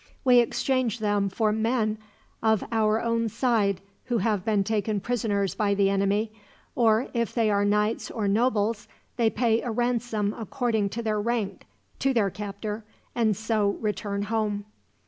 We 0.25 0.39
exchange 0.39 0.97
them 0.97 1.29
for 1.29 1.51
men 1.51 1.99
of 2.41 2.63
our 2.71 2.99
own 3.03 3.29
side 3.29 3.81
who 4.05 4.17
have 4.17 4.43
been 4.43 4.63
taken 4.63 4.99
prisoners 4.99 5.53
by 5.53 5.75
the 5.75 5.91
enemy, 5.91 6.31
or 6.73 7.09
if 7.13 7.35
they 7.35 7.51
are 7.51 7.63
knights 7.63 8.09
or 8.09 8.27
nobles 8.27 8.87
they 9.17 9.29
pay 9.29 9.61
a 9.61 9.69
ransom 9.69 10.33
according 10.35 10.89
to 10.97 11.03
their 11.03 11.21
rank 11.21 11.67
to 11.99 12.15
their 12.15 12.31
captor, 12.31 12.83
and 13.13 13.37
so 13.37 13.77
return 13.79 14.23
home." 14.23 14.65